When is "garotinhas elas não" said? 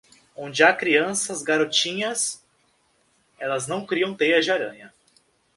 1.43-3.85